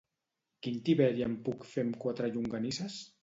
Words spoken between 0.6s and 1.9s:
Quin tiberi em puc fer